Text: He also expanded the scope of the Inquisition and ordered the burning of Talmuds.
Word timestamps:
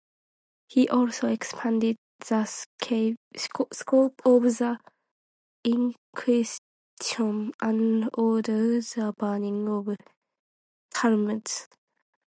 He 0.65 0.89
also 0.89 1.27
expanded 1.27 1.95
the 2.27 2.45
scope 2.45 4.21
of 4.25 4.41
the 4.41 4.79
Inquisition 5.63 7.53
and 7.61 8.09
ordered 8.15 8.81
the 8.81 9.13
burning 9.15 9.67
of 9.69 9.95
Talmuds. 10.89 11.67